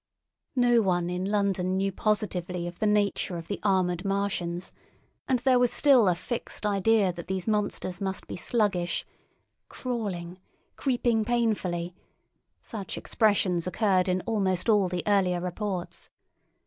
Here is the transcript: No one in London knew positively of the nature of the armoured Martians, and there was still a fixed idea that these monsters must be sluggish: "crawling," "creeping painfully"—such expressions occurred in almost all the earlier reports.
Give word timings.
No 0.55 0.81
one 0.81 1.11
in 1.11 1.25
London 1.25 1.77
knew 1.77 1.91
positively 1.91 2.65
of 2.65 2.79
the 2.79 2.87
nature 2.87 3.37
of 3.37 3.47
the 3.47 3.59
armoured 3.61 4.03
Martians, 4.03 4.71
and 5.27 5.37
there 5.37 5.59
was 5.59 5.71
still 5.71 6.07
a 6.07 6.15
fixed 6.15 6.65
idea 6.65 7.13
that 7.13 7.27
these 7.27 7.47
monsters 7.47 8.01
must 8.01 8.25
be 8.25 8.35
sluggish: 8.35 9.05
"crawling," 9.69 10.39
"creeping 10.75 11.23
painfully"—such 11.23 12.97
expressions 12.97 13.67
occurred 13.67 14.09
in 14.09 14.21
almost 14.21 14.69
all 14.69 14.89
the 14.89 15.03
earlier 15.05 15.39
reports. 15.39 16.09